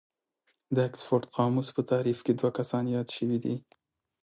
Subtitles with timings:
[0.75, 3.55] د اکسفورډ قاموس په تعريف کې دوه کسان ياد شوي دي.